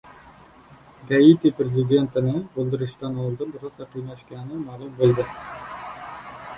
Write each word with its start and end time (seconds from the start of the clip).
Gaiti 1.11 1.51
prezidentini 1.59 2.33
o‘ldirishdan 2.63 3.21
oldin 3.27 3.55
rosa 3.65 3.89
qiynashgani 3.93 4.61
ma’lum 4.67 5.01
bo‘ldi 5.03 5.31